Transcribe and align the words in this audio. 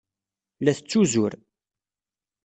La 0.63 0.71
tettuzur. 0.77 1.33